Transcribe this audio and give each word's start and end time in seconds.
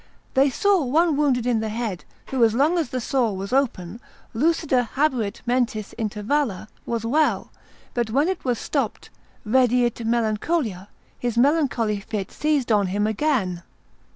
They 0.33 0.49
saw 0.49 0.83
one 0.83 1.15
wounded 1.15 1.45
in 1.45 1.59
the 1.59 1.69
head 1.69 2.05
who 2.29 2.43
as 2.43 2.55
long 2.55 2.79
as 2.79 2.89
the 2.89 2.99
sore 2.99 3.37
was 3.37 3.53
open, 3.53 3.99
Lucida 4.33 4.83
habuit 4.95 5.43
mentis 5.45 5.93
intervalla, 5.95 6.67
was 6.87 7.05
well; 7.05 7.51
but 7.93 8.09
when 8.09 8.27
it 8.27 8.43
was 8.43 8.57
stopped, 8.57 9.11
Rediit 9.45 10.03
melancholia, 10.03 10.89
his 11.19 11.37
melancholy 11.37 11.99
fit 11.99 12.31
seized 12.31 12.71
on 12.71 12.87
him 12.87 13.05
again. 13.05 13.61